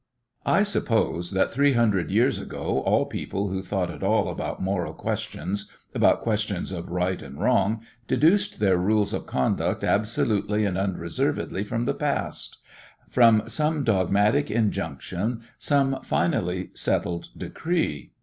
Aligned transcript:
I 0.47 0.63
suppose 0.63 1.29
that 1.29 1.51
three 1.51 1.73
hundred 1.73 2.09
years 2.09 2.39
ago 2.39 2.79
all 2.87 3.05
people 3.05 3.49
who 3.49 3.61
thought 3.61 3.91
at 3.91 4.01
all 4.01 4.29
about 4.29 4.59
moral 4.59 4.95
questions, 4.95 5.69
about 5.93 6.21
questions 6.21 6.71
of 6.71 6.89
Right 6.89 7.21
and 7.21 7.39
Wrong, 7.39 7.83
deduced 8.07 8.57
their 8.59 8.77
rules 8.79 9.13
of 9.13 9.27
conduct 9.27 9.83
absolutely 9.83 10.65
and 10.65 10.75
unreservedly 10.75 11.63
from 11.63 11.85
the 11.85 11.93
past, 11.93 12.57
from 13.11 13.47
some 13.47 13.83
dogmatic 13.83 14.49
injunction, 14.49 15.41
some 15.59 15.99
finally 16.01 16.71
settled 16.73 17.27
decree. 17.37 18.11